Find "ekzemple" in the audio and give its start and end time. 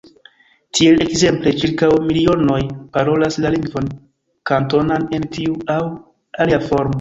1.03-1.51